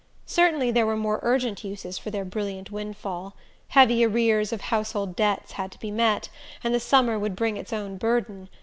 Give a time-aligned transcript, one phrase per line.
[0.25, 3.35] Certainly there were more urgent uses for their brilliant wind fall:
[3.67, 6.27] heavy arrears of household debts had to be met,
[6.63, 8.49] and the summer would bring its own burden.